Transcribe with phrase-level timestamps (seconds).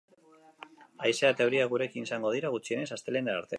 [1.07, 3.49] Haizea eta euria gurekin izango dira, gutxienez, astelehenera arte.